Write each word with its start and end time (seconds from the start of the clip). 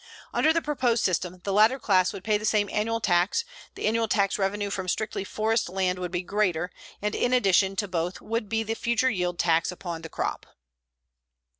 Under 0.33 0.51
the 0.51 0.63
proposed 0.63 1.03
system, 1.03 1.41
the 1.43 1.53
latter 1.53 1.77
class 1.77 2.11
would 2.11 2.23
pay 2.23 2.35
the 2.39 2.43
same 2.43 2.67
annual 2.71 2.99
tax, 2.99 3.45
the 3.75 3.85
annual 3.85 4.07
tax 4.07 4.39
revenue 4.39 4.71
from 4.71 4.87
strictly 4.87 5.23
forest 5.23 5.69
land 5.69 5.99
would 5.99 6.09
be 6.09 6.23
greater, 6.23 6.71
and 7.03 7.13
in 7.13 7.33
addition 7.33 7.75
to 7.75 7.87
both 7.87 8.19
would 8.19 8.49
be 8.49 8.63
the 8.63 8.73
future 8.73 9.11
yield 9.11 9.37
tax 9.37 9.71
upon 9.71 10.01
the 10.01 10.09
crop. 10.09 10.47